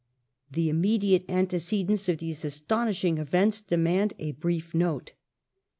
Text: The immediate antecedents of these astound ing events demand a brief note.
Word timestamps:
The 0.49 0.67
immediate 0.67 1.25
antecedents 1.29 2.09
of 2.09 2.17
these 2.17 2.43
astound 2.43 2.97
ing 3.03 3.19
events 3.19 3.61
demand 3.61 4.13
a 4.17 4.31
brief 4.31 4.73
note. 4.73 5.13